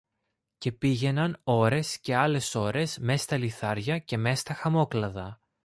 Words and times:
Και 0.57 0.71
πήγαιναν 0.71 1.39
ώρες 1.43 1.99
και 1.99 2.15
άλλες 2.15 2.55
ώρες 2.55 2.97
μες 2.99 3.21
στα 3.21 3.37
λιθάρια 3.37 3.97
και 3.99 4.17
μες 4.17 4.43
τα 4.43 4.53
χαμόκλαδα. 4.53 5.41